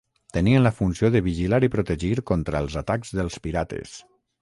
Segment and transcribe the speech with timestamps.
[0.37, 3.99] Tenien la funció de vigilar i protegir contra els atacs dels pirates.